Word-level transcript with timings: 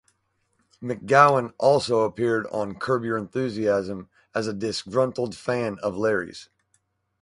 McGowan 0.81 1.53
also 1.59 1.99
appeared 1.99 2.47
on 2.47 2.73
"Curb 2.73 3.03
Your 3.03 3.19
Enthusiasm" 3.19 4.09
as 4.33 4.47
a 4.47 4.53
disgruntled 4.53 5.35
fan 5.35 5.77
of 5.83 5.95
Larry's. 5.95 6.49